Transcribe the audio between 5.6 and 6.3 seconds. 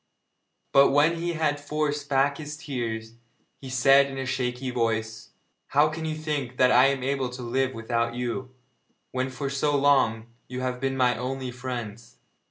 'How can you